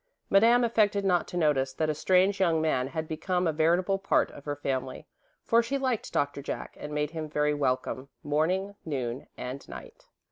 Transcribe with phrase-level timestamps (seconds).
[0.31, 4.31] Madame affected not to notice that a strange young man had become a veritable part
[4.31, 5.05] of her family,
[5.43, 10.07] for she liked Doctor Jack and made him very welcome, morning, noon, and night.